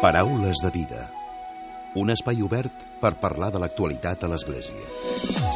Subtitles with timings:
[0.00, 1.00] Paraules de vida.
[2.00, 5.50] Un espai obert per parlar de l'actualitat a l'Església.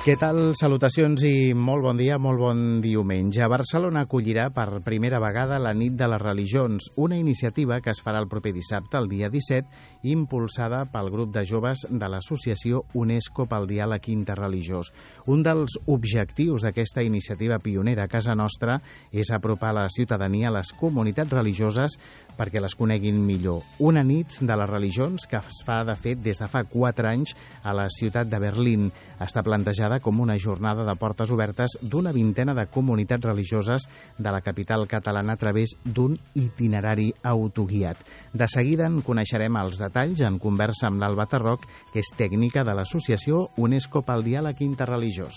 [0.00, 0.38] Què tal?
[0.56, 3.42] Salutacions i molt bon dia, molt bon diumenge.
[3.52, 8.22] Barcelona acollirà per primera vegada la nit de les religions, una iniciativa que es farà
[8.22, 9.68] el proper dissabte, el dia 17,
[10.02, 14.92] impulsada pel grup de joves de l'associació UNESCO pel diàleg interreligiós.
[15.28, 18.80] Un dels objectius d'aquesta iniciativa pionera a casa nostra
[19.12, 21.98] és apropar la ciutadania a les comunitats religioses
[22.38, 23.60] perquè les coneguin millor.
[23.78, 27.34] Una nit de les religions que es fa, de fet, des de fa quatre anys
[27.62, 28.88] a la ciutat de Berlín.
[29.20, 33.84] Està plantejada com una jornada de portes obertes d'una vintena de comunitats religioses
[34.16, 38.00] de la capital catalana a través d'un itinerari autoguiat.
[38.32, 39.89] De seguida en coneixerem els detalls
[40.26, 45.36] en conversa amb l'Alba Tarroc, que és tècnica de l'associació UNESCO pel diàleg interreligiós.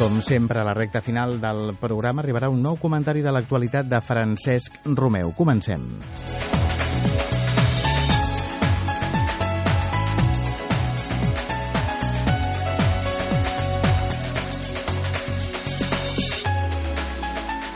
[0.00, 4.00] Com sempre, a la recta final del programa arribarà un nou comentari de l'actualitat de
[4.00, 5.36] Francesc Romeu.
[5.36, 5.90] Comencem.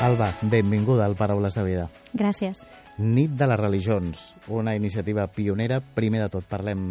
[0.04, 1.84] Alba, benvinguda al Paraules de Vida.
[2.12, 2.58] Gràcies.
[2.98, 5.78] Nit de les religions, una iniciativa pionera.
[5.80, 6.82] Primer de tot, parlem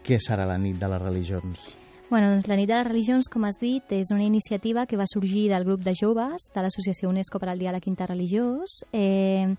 [0.00, 1.66] què serà la Nit de les religions.
[2.08, 5.04] Bueno, doncs la nit de les religions, com has dit, és una iniciativa que va
[5.04, 8.80] sorgir del grup de joves de l'Associació UNESCO per al Diàleg Interreligiós.
[8.90, 9.52] Eh,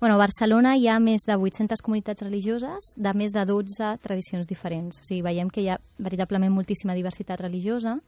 [0.00, 4.48] bueno, a Barcelona hi ha més de 800 comunitats religioses de més de 12 tradicions
[4.48, 4.96] diferents.
[4.96, 7.98] O sigui, veiem que hi ha veritablement moltíssima diversitat religiosa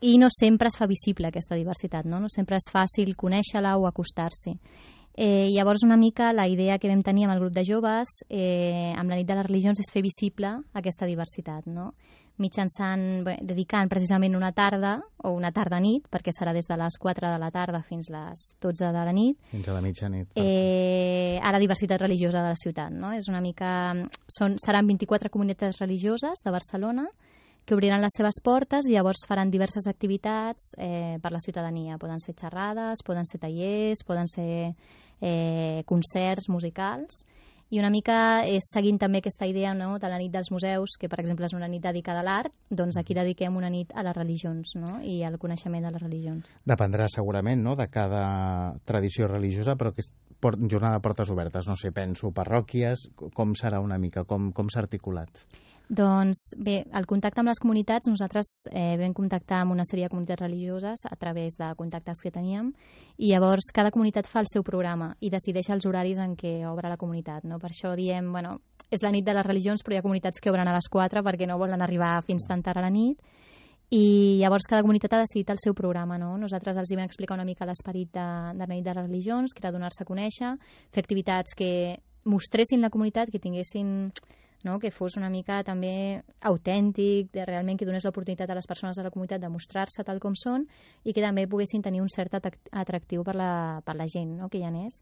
[0.00, 2.20] i no sempre es fa visible aquesta diversitat, no?
[2.20, 4.56] no sempre és fàcil conèixer-la o acostar-se.
[5.20, 8.94] Eh, llavors, una mica la idea que vam tenir amb el grup de joves eh,
[8.96, 11.90] amb la nit de les religions és fer visible aquesta diversitat, no?
[12.40, 17.28] mitjançant, bé, dedicant precisament una tarda o una tarda-nit, perquè serà des de les 4
[17.34, 19.36] de la tarda fins les 12 de la nit.
[19.50, 20.30] Fins a la mitjanit.
[20.40, 22.94] Eh, a la diversitat religiosa de la ciutat.
[22.96, 23.12] No?
[23.12, 23.92] És una mica...
[24.30, 27.06] Són, seran 24 comunitats religioses de Barcelona
[27.64, 31.98] que obriran les seves portes i llavors faran diverses activitats eh, per la ciutadania.
[31.98, 34.74] Poden ser xerrades, poden ser tallers, poden ser
[35.20, 37.24] eh, concerts musicals
[37.70, 41.08] i una mica és seguint també aquesta idea no, de la nit dels museus, que
[41.08, 44.16] per exemple és una nit dedicada a l'art, doncs aquí dediquem una nit a les
[44.16, 44.96] religions no?
[45.06, 46.50] i al coneixement de les religions.
[46.66, 48.24] Dependrà segurament no, de cada
[48.84, 50.10] tradició religiosa, però que és
[50.42, 53.06] jornada de portes obertes, no sé, penso, parròquies,
[53.38, 55.44] com serà una mica, com, com s'ha articulat?
[55.90, 60.12] Doncs bé, el contacte amb les comunitats, nosaltres eh, vam contactar amb una sèrie de
[60.12, 62.68] comunitats religioses a través de contactes que teníem
[63.18, 66.92] i llavors cada comunitat fa el seu programa i decideix els horaris en què obre
[66.92, 67.42] la comunitat.
[67.42, 67.58] No?
[67.58, 70.54] Per això diem, bueno, és la nit de les religions però hi ha comunitats que
[70.54, 73.18] obren a les 4 perquè no volen arribar fins tan tard a la nit
[73.90, 76.22] i llavors cada comunitat ha decidit el seu programa.
[76.22, 76.36] No?
[76.38, 79.50] Nosaltres els hi vam explicar una mica l'esperit de, de la nit de les religions,
[79.50, 80.54] que era donar-se a conèixer,
[80.94, 81.98] fer activitats que
[82.30, 84.12] mostressin la comunitat, que tinguessin
[84.64, 84.78] no?
[84.78, 89.04] que fos una mica també autèntic, de realment que donés l'oportunitat a les persones de
[89.06, 90.66] la comunitat de mostrar-se tal com són
[91.04, 93.52] i que també poguessin tenir un cert atractiu per la,
[93.84, 94.48] per la gent no?
[94.48, 95.00] que hi anés.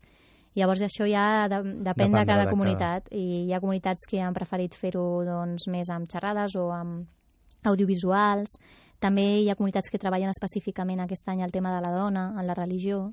[0.56, 3.18] Llavors això ja de, depèn de cada de comunitat que...
[3.18, 8.56] i hi ha comunitats que han preferit fer-ho doncs, més amb xerrades o amb audiovisuals.
[8.98, 12.46] També hi ha comunitats que treballen específicament aquest any el tema de la dona en
[12.46, 13.12] la religió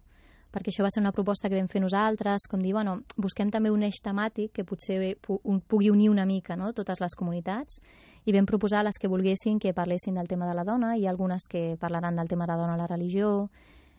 [0.55, 3.73] perquè això va ser una proposta que vam fer nosaltres, com dir, bueno, busquem també
[3.73, 6.71] un eix temàtic que potser pugui unir una mica no?
[6.73, 7.81] totes les comunitats.
[8.25, 11.49] I vam proposar les que volguessin que parlessin del tema de la dona i algunes
[11.51, 13.49] que parlaran del tema de la dona a la religió,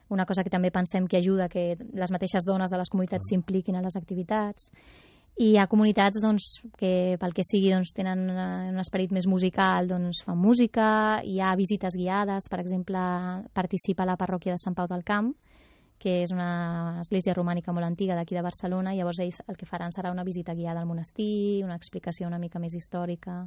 [0.08, 3.76] una cosa que també pensem que ajuda que les mateixes dones de les comunitats s'impliquin
[3.76, 4.70] a les activitats.
[5.36, 9.90] I hi ha comunitats doncs, que pel que sigui doncs, tenen un esperit més musical,
[9.90, 10.86] doncs fan música,
[11.20, 13.02] hi ha visites guiades, per exemple,
[13.52, 15.34] participa la parròquia de Sant Pau del Camp,
[15.98, 19.94] que és una església romànica molt antiga d'aquí de Barcelona, llavors ells el que faran
[19.94, 23.46] serà una visita guiada al monestir, una explicació una mica més històrica.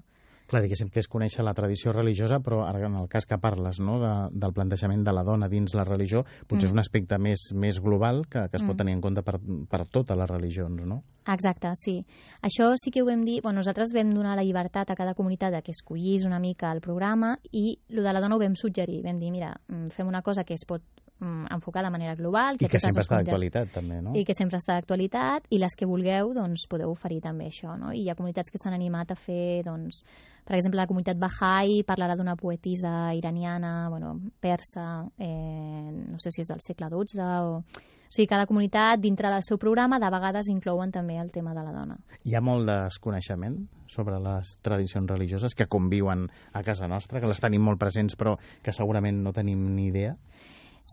[0.49, 3.77] Clar, diguéssim que és conèixer la tradició religiosa, però ara en el cas que parles
[3.85, 6.71] no, de, del plantejament de la dona dins la religió, potser mm.
[6.71, 8.79] és un aspecte més, més global que, que es pot mm.
[8.81, 9.37] tenir en compte per,
[9.69, 11.03] per totes les religions, no?
[11.29, 11.99] Exacte, sí.
[12.41, 13.43] Això sí que ho vam dir...
[13.45, 16.81] Bueno, nosaltres vam donar la llibertat a cada comunitat de que escollís una mica el
[16.81, 19.03] programa i el de la dona ho vam suggerir.
[19.05, 20.81] Vam dir, mira, mm, fem una cosa que es pot
[21.19, 22.57] mm, enfocada de manera global.
[22.59, 24.15] I que sempre està d'actualitat, també, no?
[24.17, 27.75] i que sempre està d'actualitat i les que vulgueu doncs, podeu oferir també això.
[27.79, 27.93] No?
[27.93, 30.01] I hi ha comunitats que s'han animat a fer, doncs,
[30.47, 36.41] per exemple, la comunitat Bahá'í parlarà d'una poetisa iraniana, bueno, persa, eh, no sé si
[36.41, 37.63] és del segle XII o...
[38.09, 41.61] O sigui, cada comunitat, dintre del seu programa, de vegades inclouen també el tema de
[41.61, 41.97] la dona.
[42.25, 47.41] Hi ha molt desconeixement sobre les tradicions religioses que conviuen a casa nostra, que les
[47.43, 48.33] tenim molt presents però
[48.65, 50.15] que segurament no tenim ni idea.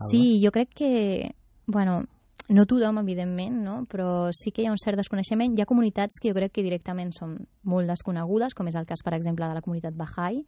[0.09, 1.35] Sí, jo crec que,
[1.65, 2.05] bueno,
[2.49, 3.81] no tothom, evidentment, no?
[3.91, 5.57] però sí que hi ha un cert desconeixement.
[5.57, 7.35] Hi ha comunitats que jo crec que directament són
[7.67, 10.45] molt desconegudes, com és el cas, per exemple, de la comunitat Bahá'í.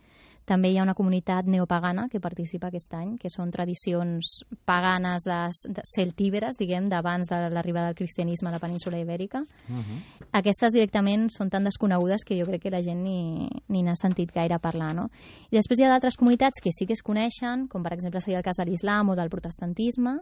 [0.47, 5.41] També hi ha una comunitat neopagana que participa aquest any, que són tradicions paganes de,
[5.75, 9.43] de celtíberes, diguem, d'abans de l'arribada del cristianisme a la península ibèrica.
[9.43, 10.27] Uh -huh.
[10.31, 14.31] Aquestes directament són tan desconegudes que jo crec que la gent ni, ni n'ha sentit
[14.31, 15.09] gaire parlar, no?
[15.51, 18.37] I després hi ha d'altres comunitats que sí que es coneixen, com per exemple seria
[18.37, 20.21] el cas de l'islam o del protestantisme,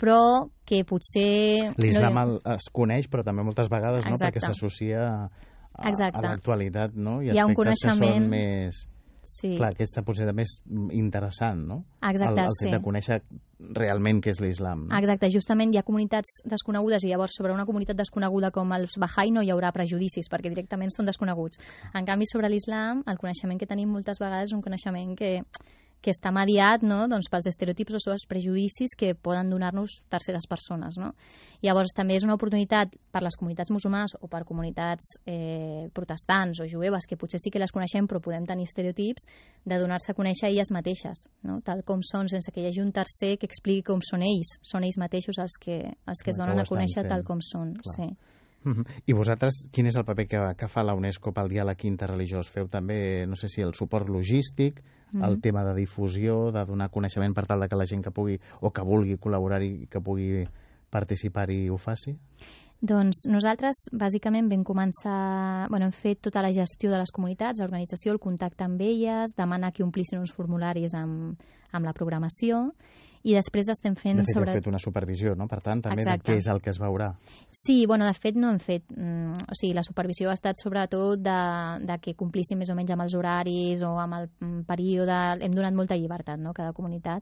[0.00, 0.20] però
[0.64, 1.74] que potser...
[1.82, 4.38] L'islam no, es coneix, però també moltes vegades no, Exacte.
[4.40, 6.16] perquè s'associa a, a, Exacte.
[6.16, 7.20] a l'actualitat no?
[7.20, 8.86] i Hi ha un que coneixement- són més...
[9.20, 10.54] Sí, Clar, aquesta potser també és
[10.96, 11.82] interessant, no?
[12.08, 12.72] Exacte, el, el fet sí.
[12.72, 13.18] de conèixer
[13.76, 14.86] realment què és l'islam.
[14.88, 14.96] No?
[14.96, 19.34] Exacte, justament hi ha comunitats desconegudes i llavors sobre una comunitat desconeguda com els Bahá'í
[19.36, 21.60] no hi haurà prejudicis perquè directament són desconeguts.
[21.92, 25.34] En canvi, sobre l'islam, el coneixement que tenim moltes vegades és un coneixement que,
[26.00, 27.02] que està mediat no?
[27.10, 30.96] doncs pels estereotips o els prejudicis que poden donar-nos terceres persones.
[31.00, 31.12] No?
[31.64, 36.68] Llavors, també és una oportunitat per les comunitats musulmanes o per comunitats eh, protestants o
[36.70, 39.28] jueves, que potser sí que les coneixem però podem tenir estereotips,
[39.64, 41.60] de donar-se a conèixer elles mateixes, no?
[41.64, 44.56] tal com són, sense que hi hagi un tercer que expliqui com són ells.
[44.66, 47.12] Són ells mateixos els que, els que es donen a conèixer fent.
[47.12, 47.74] tal com són.
[47.80, 47.96] Clar.
[47.96, 48.12] Sí.
[49.08, 52.50] I vosaltres, quin és el paper que, que fa la UNESCO pel diàleg interreligiós?
[52.52, 55.24] Feu també, no sé si el suport logístic, Mhm.
[55.24, 58.40] el tema de difusió, de donar coneixement per tal de que la gent que pugui
[58.60, 60.46] o que vulgui col·laborar-hi, que pugui
[60.90, 62.16] participar-hi ho faci?
[62.80, 65.68] Doncs nosaltres, bàsicament, vam començar...
[65.68, 69.74] Bueno, hem fet tota la gestió de les comunitats, l'organització, el contacte amb elles, demanar
[69.76, 71.36] que omplissin uns formularis amb,
[71.76, 72.70] amb la programació,
[73.20, 74.54] i després estem fent De fet, sobre...
[74.54, 75.44] heu fet una supervisió, no?
[75.50, 76.24] Per tant, també Exacte.
[76.24, 77.10] de què és el que es veurà.
[77.52, 78.86] Sí, bueno, de fet no hem fet...
[78.96, 81.38] Mm, o sigui, la supervisió ha estat sobretot de,
[81.84, 85.20] de que complissin més o menys amb els horaris o amb el mm, període...
[85.44, 87.20] Hem donat molta llibertat, no?, a cada comunitat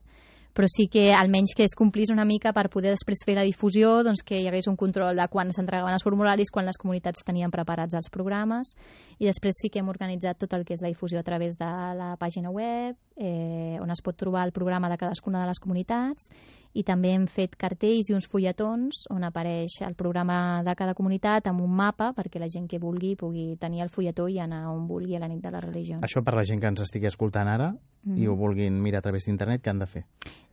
[0.53, 3.99] però sí que almenys que es complís una mica per poder després fer la difusió,
[4.03, 7.51] doncs que hi hagués un control de quan s'entregaven els formularis, quan les comunitats tenien
[7.53, 8.73] preparats els programes,
[9.19, 11.69] i després sí que hem organitzat tot el que és la difusió a través de
[11.99, 16.29] la pàgina web, eh, on es pot trobar el programa de cadascuna de les comunitats,
[16.73, 21.47] i també hem fet cartells i uns fulletons on apareix el programa de cada comunitat
[21.49, 24.87] amb un mapa perquè la gent que vulgui pugui tenir el fulletó i anar on
[24.87, 25.97] vulgui a la nit de la religió.
[26.05, 27.73] Això per la gent que ens estigui escoltant ara
[28.15, 30.03] i ho vulguin mirar a través d'internet, què han de fer?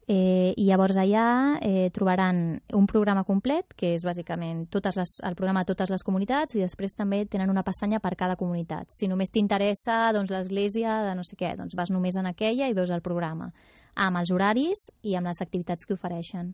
[0.07, 5.35] eh, i llavors allà eh, trobaran un programa complet, que és bàsicament totes les, el
[5.35, 8.89] programa de totes les comunitats i després també tenen una pestanya per cada comunitat.
[8.89, 12.77] Si només t'interessa doncs, l'església de no sé què, doncs vas només en aquella i
[12.77, 13.51] veus el programa,
[13.95, 16.53] amb els horaris i amb les activitats que ofereixen.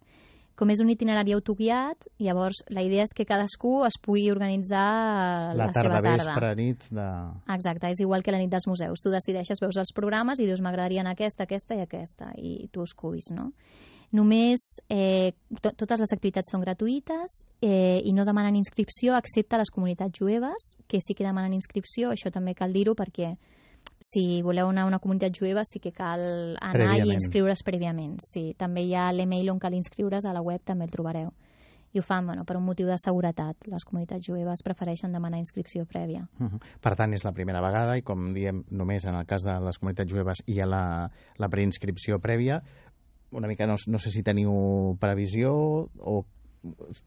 [0.57, 5.67] Com és un itinerari autoguiat, llavors la idea és que cadascú es pugui organitzar la,
[5.67, 6.23] La tarda, seva tarda.
[6.25, 7.05] vespre, nit de...
[7.53, 9.03] Exacte, és igual que la nit dels museus.
[9.05, 13.29] Tu decideixes, veus els programes i dius m'agradaria aquesta, aquesta i aquesta, i tu esculls,
[13.35, 13.51] no?
[14.17, 19.69] Només eh, to totes les activitats són gratuïtes eh, i no demanen inscripció excepte les
[19.69, 23.35] comunitats jueves, que sí que demanen inscripció, això també cal dir-ho perquè
[23.99, 28.19] si voleu anar a una comunitat jueva sí que cal anar i inscriure's prèviament.
[28.21, 31.31] Sí, també hi ha l'email on cal inscriure's, a la web també el trobareu.
[31.95, 33.69] I ho fan bueno, per un motiu de seguretat.
[33.71, 36.27] Les comunitats jueves prefereixen demanar inscripció prèvia.
[36.37, 36.59] Mhm.
[36.83, 39.79] Per tant, és la primera vegada i, com diem, només en el cas de les
[39.79, 42.61] comunitats jueves hi ha la, la preinscripció prèvia.
[43.31, 45.53] Una mica, no, no sé si teniu previsió
[45.97, 46.25] o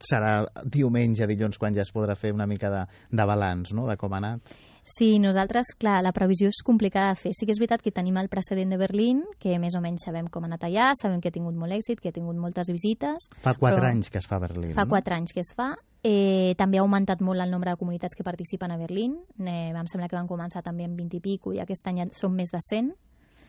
[0.00, 3.96] serà diumenge, dilluns, quan ja es podrà fer una mica de, de balanç, no?, de
[4.00, 4.54] com ha anat.
[4.90, 7.30] Sí, nosaltres, clar, la previsió és complicada de fer.
[7.38, 10.26] Sí que és veritat que tenim el precedent de Berlín, que més o menys sabem
[10.26, 13.28] com ha anat allà, sabem que ha tingut molt èxit, que ha tingut moltes visites.
[13.44, 14.90] Fa quatre Però- anys que es fa a Berlín, Fa no?
[14.90, 15.76] quatre anys que es fa.
[16.02, 19.18] Eh, també ha augmentat molt el nombre de comunitats que participen a Berlín.
[19.38, 22.06] Eh, em sembla que van començar també amb 20 i pico i aquest any ja
[22.12, 22.90] són més de 100.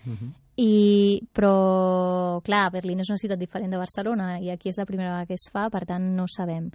[0.05, 0.33] Mhm.
[0.57, 5.09] I, però, clar, Berlín és una ciutat diferent de Barcelona i aquí és la primera
[5.11, 6.69] vegada que es fa, per tant no sabem.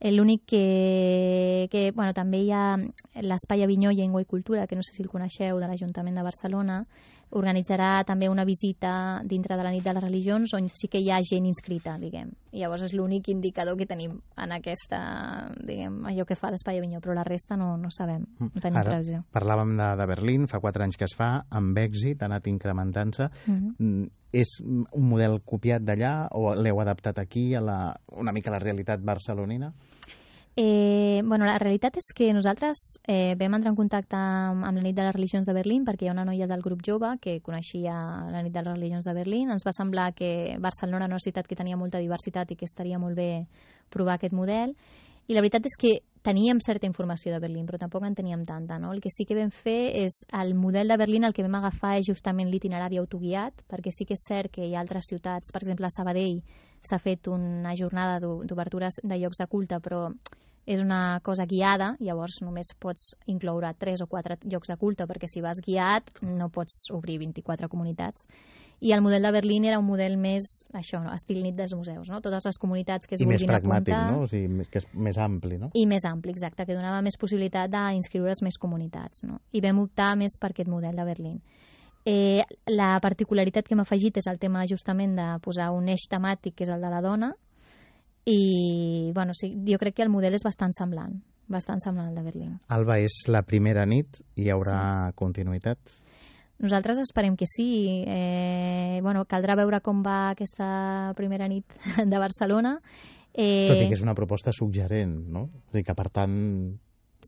[0.00, 2.76] L'únic que, que bueno, també hi ha
[3.18, 6.84] l'Espai Avinyó Llengua i Cultura, que no sé si el coneixeu, de l'Ajuntament de Barcelona,
[7.30, 11.10] organitzarà també una visita dintre de la nit de les religions on sí que hi
[11.10, 12.30] ha gent inscrita, diguem.
[12.52, 17.00] I llavors és l'únic indicador que tenim en aquesta, diguem, allò que fa l'Espai Avinyó,
[17.04, 19.22] però la resta no, no sabem, no tenim Ara, previsió.
[19.32, 23.28] parlàvem de, de Berlín, fa quatre anys que es fa, amb èxit, ha anat incrementant-se.
[23.46, 23.74] Mhm.
[23.78, 27.78] Mm, És un model copiat d'allà o l'heu adaptat aquí a la,
[28.12, 29.70] una mica a la realitat barcelonina?
[30.60, 34.82] Eh, bueno, la realitat és que nosaltres eh, vam entrar en contacte amb, amb la
[34.82, 37.36] nit de les religions de Berlín perquè hi ha una noia del grup jove que
[37.46, 37.94] coneixia
[38.26, 39.52] la nit de les religions de Berlín.
[39.54, 42.98] Ens va semblar que Barcelona era una ciutat que tenia molta diversitat i que estaria
[42.98, 43.46] molt bé
[43.88, 44.74] provar aquest model.
[45.28, 45.92] I la veritat és que
[46.26, 48.80] teníem certa informació de Berlín, però tampoc en teníem tanta.
[48.82, 48.90] No?
[48.92, 52.00] El que sí que vam fer és el model de Berlín, el que vam agafar
[52.00, 55.62] és justament l'itinerari autoguiat, perquè sí que és cert que hi ha altres ciutats, per
[55.62, 56.42] exemple a Sabadell
[56.82, 60.08] s'ha fet una jornada d'o- d'obertures de llocs de culte, però
[60.68, 65.28] és una cosa guiada, llavors només pots incloure tres o quatre llocs de culte, perquè
[65.30, 68.26] si vas guiat no pots obrir 24 comunitats.
[68.84, 70.44] I el model de Berlín era un model més,
[70.76, 71.14] això, no?
[71.16, 72.20] estil nit dels museus, no?
[72.22, 74.12] Totes les comunitats que es I més vulguin pragmàtic, apuntar...
[74.12, 74.26] no?
[74.26, 75.72] O sigui, més, que és més ampli, no?
[75.72, 79.24] I més ampli, exacte, que donava més possibilitat d'inscriure's més comunitats.
[79.24, 79.40] No?
[79.56, 81.40] I vam optar més per aquest model de Berlín.
[82.04, 86.60] Eh, la particularitat que hem afegit és el tema justament de posar un eix temàtic,
[86.60, 87.32] que és el de la dona,
[88.28, 91.16] i bueno, sí, jo crec que el model és bastant semblant,
[91.48, 92.58] bastant semblant al de Berlín.
[92.68, 95.80] Alba, és la primera nit, hi haurà continuïtat?
[96.58, 98.02] Nosaltres esperem que sí.
[98.06, 101.64] Eh, bueno, caldrà veure com va aquesta primera nit
[102.12, 102.76] de Barcelona.
[103.32, 105.46] Eh, Tot i que és una proposta suggerent, no?
[105.46, 106.34] O sigui que, per tant,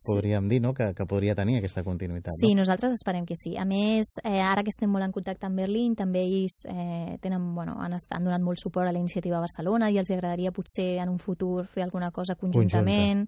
[0.05, 0.73] podríem dir no?
[0.73, 2.33] que, que podria tenir aquesta continuïtat.
[2.37, 2.61] Sí, no?
[2.61, 3.55] nosaltres esperem que sí.
[3.59, 7.51] A més, eh, ara que estem molt en contacte amb Berlín, també ells eh, tenen,
[7.55, 10.95] bueno, han, estat, han donat molt suport a la iniciativa Barcelona i els agradaria potser
[11.03, 13.27] en un futur fer alguna cosa conjuntament.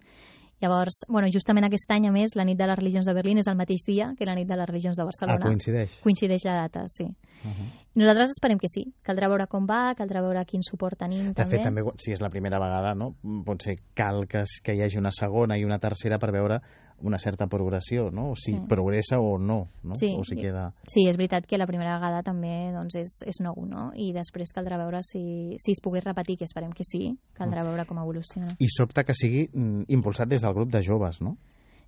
[0.64, 3.48] Llavors, bueno, justament aquest any, a més, la nit de les religions de Berlín és
[3.52, 5.46] el mateix dia que la nit de les religions de Ah, Barcelona.
[5.46, 5.98] coincideix.
[6.04, 7.04] Coincideix la data, sí.
[7.04, 7.72] Uh -huh.
[7.96, 8.86] Nosaltres esperem que sí.
[9.04, 11.58] Caldrà veure com va, caldrà veure quin suport tenim, De també.
[11.58, 13.16] fet, també, si és la primera vegada, no?
[13.46, 16.62] pot ser cal que, que hi hagi una segona i una tercera per veure
[17.04, 18.32] una certa progressió, no?
[18.32, 18.60] O si Sí.
[18.70, 19.96] progressa o no, no?
[19.96, 20.16] Sí.
[20.18, 20.74] O si queda...
[20.88, 23.92] Sí, és veritat que la primera vegada també doncs, és, és nou, no?
[23.96, 27.86] I després caldrà veure si, si es pogués repetir, que esperem que sí, caldrà veure
[27.86, 28.56] com evoluciona.
[28.60, 31.38] I sobta que sigui mm, impulsat des del grup de joves, no?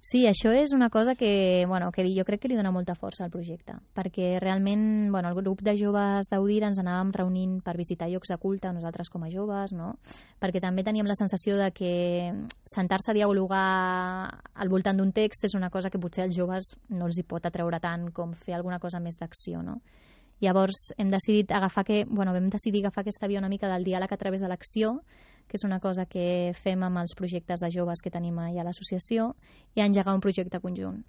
[0.05, 3.23] Sí, això és una cosa que, bueno, que jo crec que li dona molta força
[3.25, 8.05] al projecte, perquè realment bueno, el grup de joves d'Audir ens anàvem reunint per visitar
[8.11, 9.95] llocs de culte, nosaltres com a joves, no?
[10.37, 11.95] perquè també teníem la sensació de que
[12.69, 13.65] sentar-se a dialogar
[14.53, 17.49] al voltant d'un text és una cosa que potser als joves no els hi pot
[17.49, 19.65] atreure tant com fer alguna cosa més d'acció.
[19.65, 19.79] No?
[20.43, 24.11] Llavors hem decidit agafar que, bueno, vam decidir agafar aquesta via una mica del diàleg
[24.11, 24.99] a través de l'acció,
[25.47, 28.67] que és una cosa que fem amb els projectes de joves que tenim allà a
[28.67, 29.33] l'associació,
[29.75, 31.03] i engegar un projecte conjunt.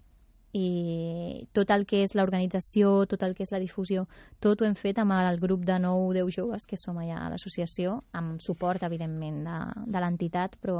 [0.55, 4.05] I tot el que és l'organització, tot el que és la difusió,
[4.39, 7.25] tot ho hem fet amb el grup de 9 o 10 joves que som allà
[7.25, 9.57] a l'associació, amb suport, evidentment, de,
[9.91, 10.79] de l'entitat, però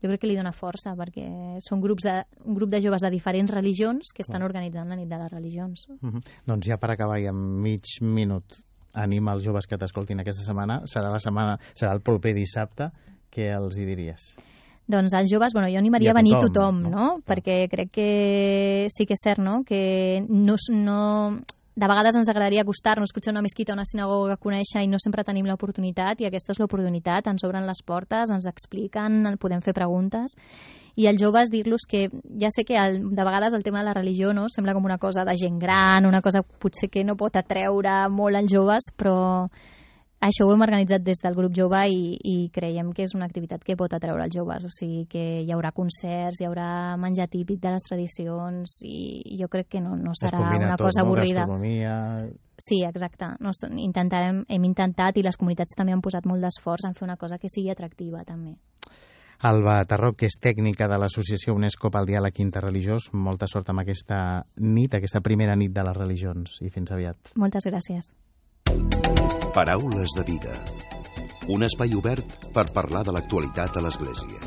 [0.00, 1.26] jo crec que li dona força perquè
[1.60, 2.16] són grups de,
[2.48, 5.86] un grup de joves de diferents religions que estan organitzant la nit de les religions.
[6.00, 6.22] Uh -huh.
[6.46, 8.44] Doncs ja per acabar i en mig minut
[8.92, 12.90] anima els joves que t'escoltin aquesta setmana, serà la setmana, serà el proper dissabte,
[13.30, 14.34] què els hi diries?
[14.90, 16.90] Doncs als joves, bueno, jo animaria a a venir tothom, tothom, no?
[16.90, 17.22] no?
[17.26, 18.10] Perquè crec que
[18.90, 21.00] sí que és cert, no?, que no, no,
[21.80, 24.88] de vegades ens agradaria acostar-nos potser a una mesquita o una sinagoga a conèixer i
[24.90, 29.62] no sempre tenim l'oportunitat i aquesta és l'oportunitat, ens obren les portes, ens expliquen, podem
[29.64, 30.34] fer preguntes
[31.00, 32.08] i als joves dir-los que
[32.40, 34.98] ja sé que el, de vegades el tema de la religió no sembla com una
[34.98, 39.48] cosa de gent gran, una cosa potser que no pot atreure molt als joves, però
[40.20, 43.64] això ho hem organitzat des del grup jove i, i creiem que és una activitat
[43.64, 47.60] que pot atreure els joves, o sigui que hi haurà concerts, hi haurà menjar típic
[47.62, 51.08] de les tradicions i jo crec que no, no serà una tot, cosa no?
[51.08, 51.46] avorrida.
[51.46, 51.96] Gastronomia...
[52.60, 53.24] Sí, exacte.
[53.40, 57.16] No, intentarem, hem intentat i les comunitats també han posat molt d'esforç en fer una
[57.16, 58.58] cosa que sigui atractiva també.
[59.48, 63.08] Alba Tarroc, que és tècnica de l'Associació UNESCO pel Diàleg Interreligiós.
[63.16, 66.60] Molta sort amb aquesta nit, aquesta primera nit de les religions.
[66.60, 67.32] I fins aviat.
[67.40, 68.12] Moltes gràcies.
[69.54, 70.54] Paraules de vida.
[71.50, 74.38] Un espai obert per parlar de l'actualitat a l'Església.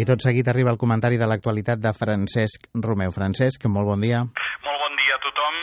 [0.00, 3.12] I tot seguit arriba el comentari de l'actualitat de Francesc Romeu.
[3.12, 4.22] Francesc, molt bon dia.
[4.66, 5.58] Molt bon dia a tothom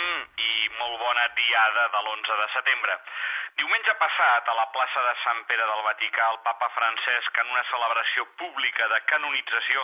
[0.45, 2.95] i molt bona diada de l'11 de setembre.
[3.59, 7.65] Diumenge passat, a la plaça de Sant Pere del Vaticà, el papa Francesc, en una
[7.73, 9.83] celebració pública de canonització,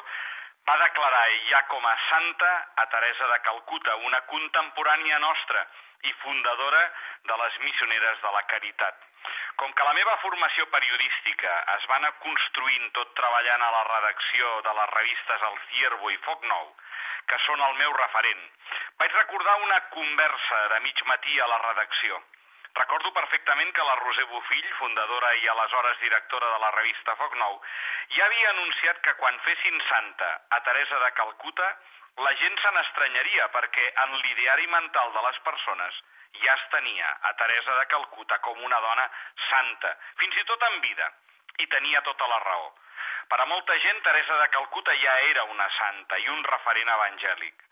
[0.68, 5.66] va declarar ja com a santa a Teresa de Calcuta, una contemporània nostra
[6.10, 6.82] i fundadora
[7.30, 9.04] de les missioneres de la caritat.
[9.62, 14.52] Com que la meva formació periodística es va anar construint tot treballant a la redacció
[14.68, 16.74] de les revistes El Ciervo i Foc Nou,
[17.30, 18.44] que són el meu referent,
[19.02, 22.22] vaig recordar una conversa de mig matí a la redacció.
[22.76, 27.60] Recordo perfectament que la Roser Bufill, fundadora i aleshores directora de la revista Foc Nou,
[28.16, 31.70] ja havia anunciat que quan fessin santa a Teresa de Calcuta,
[32.26, 36.04] la gent se n'estranyaria perquè en l'ideari mental de les persones
[36.44, 39.06] ja es tenia a Teresa de Calcuta com una dona
[39.50, 41.12] santa, fins i tot en vida,
[41.64, 42.74] i tenia tota la raó.
[43.32, 47.64] Per a molta gent, Teresa de Calcuta ja era una santa i un referent evangèlic.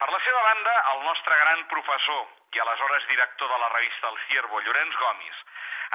[0.00, 2.26] Per la seva banda, el nostre gran professor
[2.56, 5.40] i aleshores director de la revista El Ciervo, Llorenç Gomis,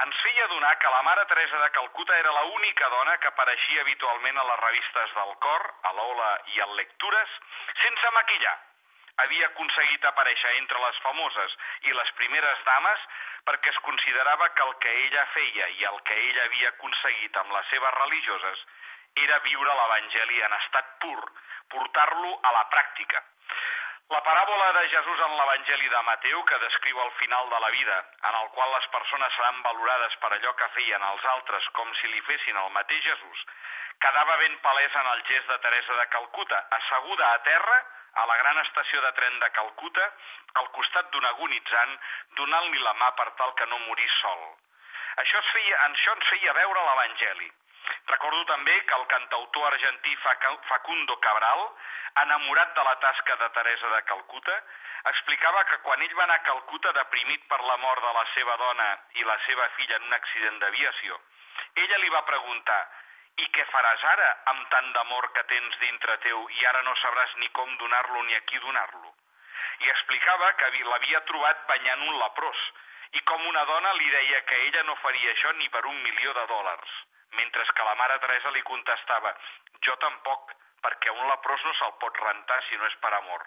[0.02, 3.82] ens feia donar que la mare Teresa de Calcuta era la única dona que apareixia
[3.82, 7.34] habitualment a les revistes del Cor, a l'Ola i al Lectures,
[7.82, 8.56] sense maquillar,
[9.20, 11.56] havia aconseguit aparèixer entre les famoses
[11.88, 13.04] i les primeres dames
[13.48, 17.52] perquè es considerava que el que ella feia i el que ella havia aconseguit amb
[17.56, 18.64] les seves religioses
[19.16, 21.20] era viure l'Evangeli en estat pur,
[21.74, 23.22] portar-lo a la pràctica.
[24.12, 27.98] La paràbola de Jesús en l'Evangeli de Mateu, que descriu el final de la vida,
[28.28, 32.10] en el qual les persones seran valorades per allò que feien els altres com si
[32.12, 33.46] li fessin el mateix Jesús,
[34.04, 37.78] quedava ben palès en el gest de Teresa de Calcuta, asseguda a terra
[38.20, 40.10] a la gran estació de tren de Calcuta,
[40.60, 41.96] al costat d'un agonitzant,
[42.36, 44.44] donant-li la mà per tal que no morís sol.
[45.24, 47.48] Això, es feia, això ens feia veure l'Evangeli.
[48.12, 51.62] Recordo també que el cantautor argentí Facundo Cabral,
[52.22, 54.56] enamorat de la tasca de Teresa de Calcuta,
[55.10, 58.56] explicava que quan ell va anar a Calcuta deprimit per la mort de la seva
[58.56, 61.20] dona i la seva filla en un accident d'aviació,
[61.84, 62.80] ella li va preguntar
[63.40, 67.36] i què faràs ara amb tant d'amor que tens dintre teu i ara no sabràs
[67.40, 69.14] ni com donar-lo ni a qui donar-lo?
[69.82, 72.60] I explicava que l'havia trobat banyant un leprós
[73.18, 76.32] i com una dona li deia que ella no faria això ni per un milió
[76.36, 76.92] de dòlars,
[77.38, 79.34] mentre que la mare Teresa li contestava
[79.86, 80.52] jo tampoc,
[80.84, 83.44] perquè un leprós no se'l pot rentar si no és per amor.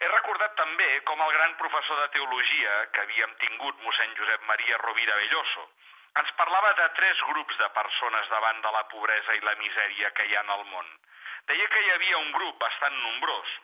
[0.00, 4.78] He recordat també com el gran professor de teologia que havíem tingut, mossèn Josep Maria
[4.84, 5.64] Rovira Belloso,
[6.22, 10.26] ens parlava de tres grups de persones davant de la pobresa i la misèria que
[10.28, 10.92] hi ha en el món.
[11.50, 13.56] Deia que hi havia un grup bastant nombrós,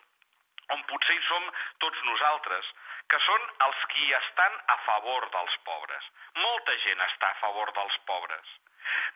[0.73, 1.49] on potser hi som
[1.83, 2.69] tots nosaltres,
[3.11, 6.07] que són els qui estan a favor dels pobres.
[6.41, 8.55] Molta gent està a favor dels pobres.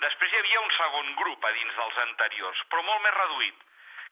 [0.04, 3.66] Després hi havia un segon grup a dins dels anteriors, però molt més reduït,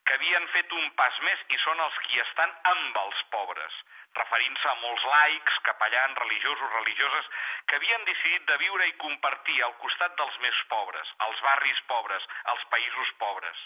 [0.07, 3.79] que havien fet un pas més i són els qui estan amb els pobres,
[4.19, 7.31] referint-se a molts laics, capellans, religiosos, religioses,
[7.67, 12.29] que havien decidit de viure i compartir al costat dels més pobres, als barris pobres,
[12.53, 13.65] als països pobres.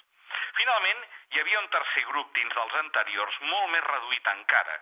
[0.60, 4.78] Finalment, hi havia un tercer grup dins dels anteriors, molt més reduït encara,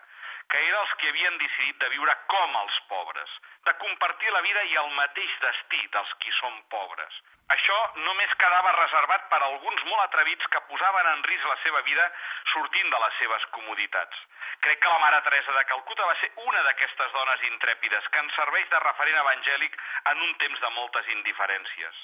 [0.50, 3.34] que era els que havien decidit de viure com els pobres,
[3.66, 7.20] de compartir la vida i el mateix destí dels qui són pobres.
[7.54, 11.80] Això només quedava reservat per a alguns molt atrevits que posaven en risc la seva
[11.86, 12.06] vida
[12.52, 14.20] sortint de les seves comoditats.
[14.66, 18.36] Crec que la Mare Teresa de Calcuta va ser una d'aquestes dones intrèpides que ens
[18.38, 19.74] serveix de referent evangèlic
[20.12, 21.98] en un temps de moltes indiferències.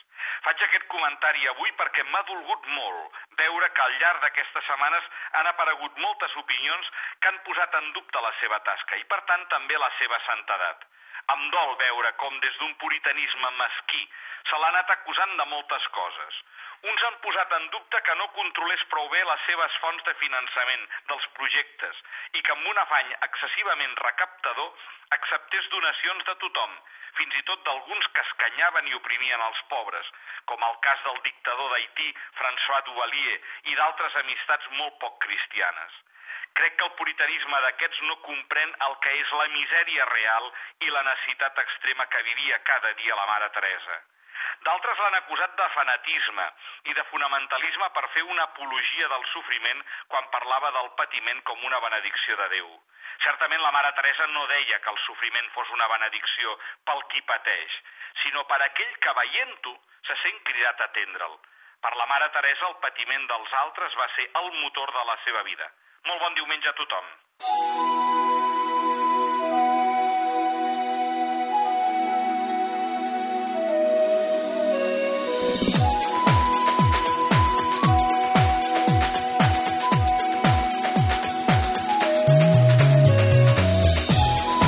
[0.46, 5.08] Faig aquest comentari avui perquè m'ha dolgut molt veure que al llarg d'aquestes setmanes
[5.40, 9.48] han aparegut moltes opinions que han posat en dubte la seva tasca i, per tant,
[9.54, 10.84] també la seva santedat.
[11.34, 14.02] Em dol veure com des d'un puritanisme mesquí
[14.48, 16.42] se l'ha anat acusant de moltes coses.
[16.90, 20.84] Uns han posat en dubte que no controlés prou bé les seves fonts de finançament
[21.10, 22.02] dels projectes
[22.38, 24.86] i que amb un afany excessivament recaptador
[25.18, 26.76] acceptés donacions de tothom,
[27.18, 30.10] fins i tot d'alguns que escanyaven i oprimien els pobres,
[30.50, 33.38] com el cas del dictador d'Haití, François Duvalier,
[33.72, 36.02] i d'altres amistats molt poc cristianes.
[36.56, 40.50] Crec que el puritanisme d'aquests no comprèn el que és la misèria real
[40.86, 43.98] i la necessitat extrema que vivia cada dia la mare Teresa.
[44.64, 46.46] D'altres l'han acusat de fanatisme
[46.90, 51.80] i de fonamentalisme per fer una apologia del sofriment quan parlava del patiment com una
[51.86, 52.70] benedicció de Déu.
[53.24, 56.56] Certament la Mare Teresa no deia que el sofriment fos una benedicció
[56.88, 57.78] pel qui pateix,
[58.22, 59.74] sinó per aquell que veient-ho
[60.08, 61.38] se sent cridat a atendre'l.
[61.84, 65.42] Per la Mare Teresa el patiment dels altres va ser el motor de la seva
[65.48, 65.70] vida.
[66.06, 67.06] Molt bon diumenge a tothom.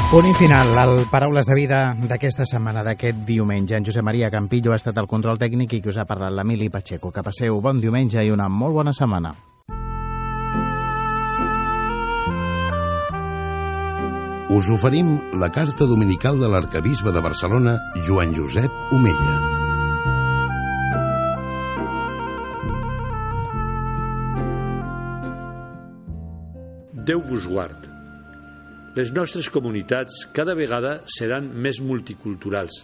[0.08, 3.76] Punt i final, el Paraules de Vida d'aquesta setmana, d'aquest diumenge.
[3.76, 6.70] En Josep Maria Campillo ha estat el control tècnic i que us ha parlat l'Emili
[6.72, 7.12] Pacheco.
[7.12, 9.34] Que passeu bon diumenge i una molt bona setmana.
[14.50, 17.74] Us oferim la carta dominical de l'arcabisbe de Barcelona,
[18.06, 19.34] Joan Josep Omella.
[27.04, 27.84] Déu vos guard.
[28.96, 32.82] Les nostres comunitats cada vegada seran més multiculturals.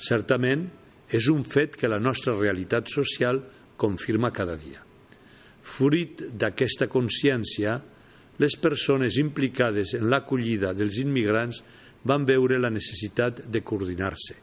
[0.00, 0.64] Certament,
[1.12, 3.44] és un fet que la nostra realitat social
[3.76, 4.80] confirma cada dia.
[5.62, 7.76] Fruit d'aquesta consciència,
[8.42, 11.62] les persones implicades en l'acollida dels immigrants
[12.04, 14.34] van veure la necessitat de coordinar-se.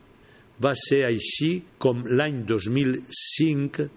[0.60, 3.90] Va ser així com l'any 2005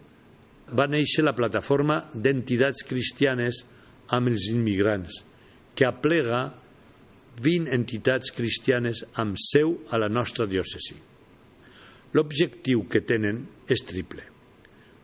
[0.72, 3.62] va néixer la plataforma d'entitats cristianes
[4.12, 5.20] amb els immigrants,
[5.74, 6.42] que aplega
[7.42, 10.98] 20 entitats cristianes amb seu a la nostra diòcesi.
[12.12, 13.40] L'objectiu que tenen
[13.72, 14.26] és triple.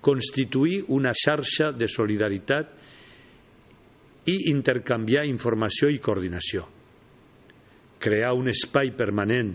[0.04, 2.74] Constituir una xarxa de solidaritat
[4.28, 6.66] i intercanviar informació i coordinació.
[7.98, 9.54] Crear un espai permanent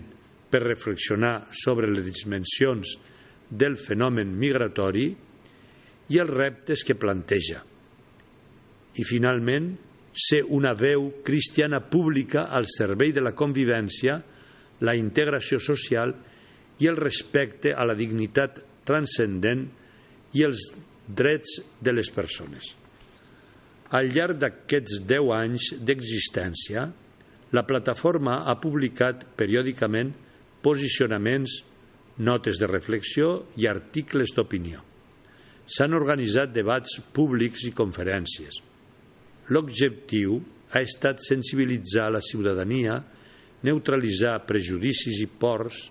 [0.50, 2.96] per reflexionar sobre les dimensions
[3.50, 5.06] del fenomen migratori
[6.10, 7.62] i els reptes que planteja.
[8.94, 9.72] I, finalment,
[10.14, 14.20] ser una veu cristiana pública al servei de la convivència,
[14.86, 16.14] la integració social
[16.78, 19.66] i el respecte a la dignitat transcendent
[20.34, 20.70] i els
[21.06, 22.83] drets de les persones.
[23.92, 26.86] Al llarg d'aquests 10 anys d'existència,
[27.52, 30.12] la plataforma ha publicat periòdicament
[30.64, 31.60] posicionaments,
[32.24, 34.80] notes de reflexió i articles d'opinió.
[35.66, 38.60] S'han organitzat debats públics i conferències.
[39.52, 40.38] L'objectiu
[40.72, 42.96] ha estat sensibilitzar la ciutadania,
[43.64, 45.90] neutralitzar prejudicis i ports,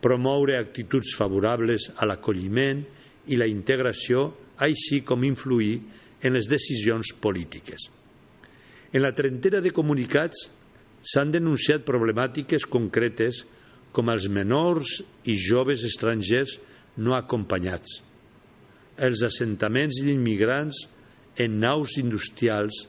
[0.00, 2.82] promoure actituds favorables a l'acolliment
[3.28, 5.80] i la integració, així com influir
[6.22, 7.88] en les decisions polítiques.
[8.92, 10.48] En la trentena de comunicats
[11.00, 13.44] s'han denunciat problemàtiques concretes
[13.94, 16.58] com els menors i joves estrangers
[17.00, 18.00] no acompanyats,
[19.00, 20.84] els assentaments d'immigrants
[21.40, 22.84] en naus industrials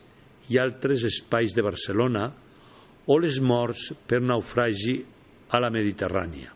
[0.51, 2.27] i altres espais de Barcelona
[3.07, 4.99] o les morts per naufragi
[5.51, 6.51] a la Mediterrània.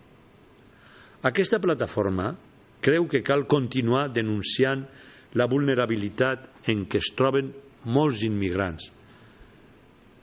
[1.26, 2.34] Aquesta plataforma
[2.86, 4.84] creu que cal continuar denunciant
[5.36, 7.52] la vulnerabilitat en què es troben
[7.92, 8.90] molts immigrants.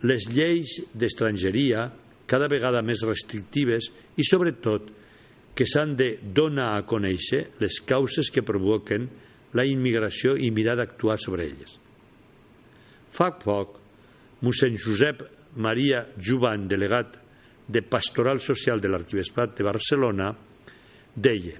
[0.08, 1.86] Les lleis d'estrangeria,
[2.26, 4.88] cada vegada més restrictives i, sobretot,
[5.54, 9.06] que s'han de donar a conèixer les causes que provoquen
[9.52, 11.76] la immigració i mirar d'actuar sobre elles.
[13.12, 13.76] Fa poc,
[14.42, 15.20] mossèn Josep
[15.60, 17.18] Maria Jovan, delegat
[17.68, 20.32] de Pastoral Social de l'Arquibespat de Barcelona,
[21.14, 21.58] deia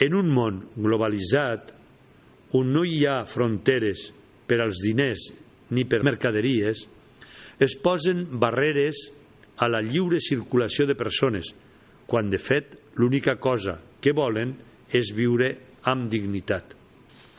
[0.00, 1.76] en un món globalitzat
[2.56, 4.08] on no hi ha fronteres
[4.46, 5.28] per als diners
[5.70, 6.86] ni per mercaderies,
[7.60, 9.06] es posen barreres
[9.60, 11.52] a la lliure circulació de persones,
[12.08, 14.56] quan de fet l'única cosa que volen
[14.90, 15.52] és viure
[15.86, 16.74] amb dignitat.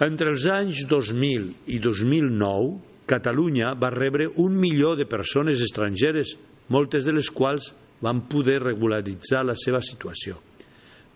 [0.02, 2.80] Entre els anys 2000 i 2009,
[3.12, 6.38] Catalunya va rebre un milió de persones estrangeres,
[6.71, 10.38] moltes de les quals van poder regularitzar la seva situació.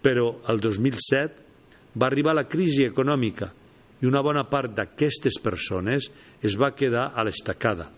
[0.04, 3.54] Però el 2007 va arribar la crisi econòmica
[4.02, 6.10] i una bona part d'aquestes persones
[6.44, 7.90] es va quedar a l'estacada.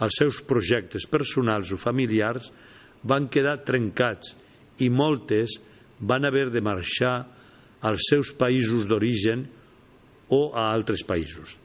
[0.00, 2.50] Els seus projectes personals o familiars
[3.06, 4.34] van quedar trencats
[4.84, 5.56] i moltes
[6.00, 7.16] van haver de marxar
[7.86, 9.46] als seus països d'origen
[10.32, 11.56] o a altres països.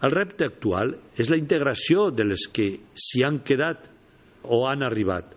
[0.00, 3.90] El repte actual és la integració de les que s'hi han quedat
[4.48, 5.34] o han arribat.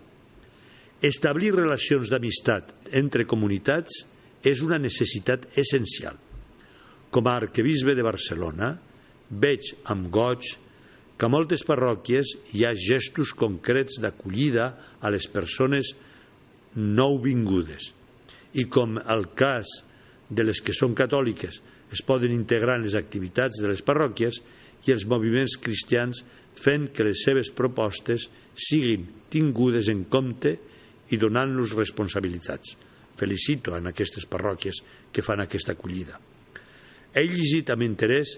[1.04, 4.04] Establir relacions d'amistat entre comunitats
[4.44, 6.16] és una necessitat essencial.
[7.14, 8.72] Com a arquebisbe de Barcelona,
[9.30, 10.48] veig amb goig
[11.14, 14.66] que a moltes parròquies hi ha gestos concrets d'acollida
[14.98, 15.92] a les persones
[16.74, 17.92] nouvingudes
[18.58, 19.70] i com el cas
[20.26, 21.60] de les que són catòliques
[21.94, 24.42] es poden integrar en les activitats de les parròquies
[24.82, 26.24] i els moviments cristians
[26.58, 28.26] fent que les seves propostes
[28.58, 30.56] siguin tingudes en compte
[31.14, 32.74] i donant-los responsabilitats.
[33.14, 34.82] Felicito en aquestes parròquies
[35.14, 36.18] que fan aquesta acollida.
[37.14, 38.34] He llegit amb interès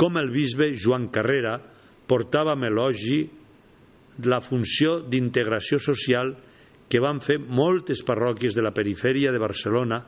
[0.00, 1.58] com el bisbe Joan Carrera
[2.08, 3.20] portava amb elogi
[4.28, 6.32] la funció d'integració social
[6.88, 10.02] que van fer moltes parròquies de la perifèria de Barcelona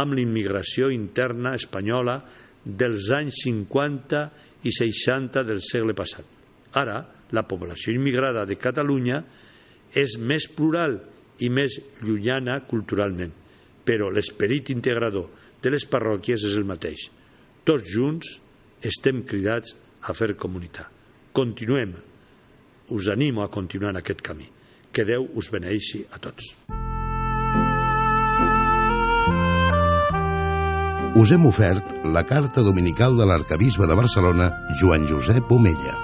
[0.00, 2.16] amb l'immigració interna espanyola
[2.64, 4.22] dels anys 50
[4.64, 6.24] i 60 del segle passat.
[6.74, 6.96] Ara,
[7.30, 9.20] la població immigrada de Catalunya
[9.94, 10.96] és més plural
[11.44, 13.30] i més llunyana culturalment,
[13.84, 15.28] però l'esperit integrador
[15.62, 17.06] de les parròquies és el mateix.
[17.64, 18.34] Tots junts
[18.84, 19.72] estem cridats
[20.04, 20.90] a fer comunitat.
[21.32, 21.94] Continuem
[22.92, 24.50] us animo a continuar en aquest camí.
[24.92, 26.52] Que Déu us beneixi a tots.
[31.14, 34.50] Us hem ofert la carta dominical de l'arcabisbe de Barcelona,
[34.80, 36.03] Joan Josep Omella.